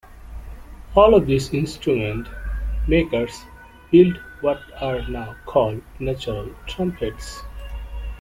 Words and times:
All 0.95 1.13
of 1.13 1.27
these 1.27 1.53
instrument 1.53 2.27
makers 2.87 3.43
built 3.91 4.17
what 4.41 4.59
are 4.81 5.07
now 5.07 5.35
called 5.45 5.83
natural 5.99 6.49
trumpets. 6.65 7.41